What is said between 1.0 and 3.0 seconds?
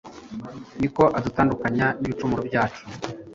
adutandukanya n’ibicumuro byacu